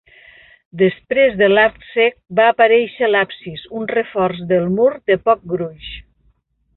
[0.81, 5.93] Després de l'arc cec va aparéixer l'absis, un reforç del mur de poc gruix.